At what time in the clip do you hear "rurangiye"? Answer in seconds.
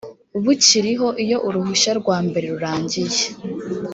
2.53-3.21